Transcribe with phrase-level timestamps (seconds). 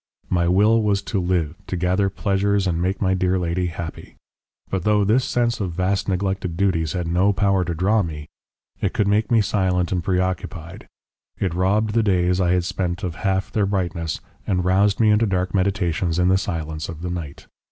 [0.31, 4.15] My will was to live, to gather pleasures and make my dear lady happy.
[4.67, 8.27] But though this sense of vast neglected duties had no power to draw me,
[8.81, 10.87] it could make me silent and preoccupied,
[11.37, 15.27] it robbed the days I had spent of half their brightness and roused me into
[15.27, 17.45] dark meditations in the silence of the night.